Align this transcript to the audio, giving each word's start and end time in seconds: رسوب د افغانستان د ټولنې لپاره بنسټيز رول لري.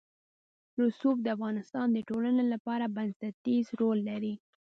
رسوب 0.81 1.15
د 1.21 1.27
افغانستان 1.35 1.87
د 1.91 1.97
ټولنې 2.09 2.43
لپاره 2.53 2.93
بنسټيز 2.95 3.65
رول 3.79 3.97
لري. 4.09 4.33